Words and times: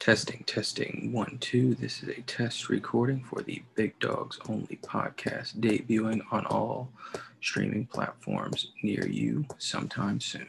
Testing, 0.00 0.44
testing, 0.46 1.10
one, 1.12 1.36
two. 1.42 1.74
This 1.74 2.02
is 2.02 2.08
a 2.08 2.22
test 2.22 2.70
recording 2.70 3.22
for 3.22 3.42
the 3.42 3.62
Big 3.74 3.98
Dogs 3.98 4.38
Only 4.48 4.78
podcast, 4.82 5.60
debuting 5.60 6.22
on 6.30 6.46
all 6.46 6.88
streaming 7.42 7.84
platforms 7.84 8.72
near 8.82 9.06
you 9.06 9.44
sometime 9.58 10.18
soon. 10.18 10.48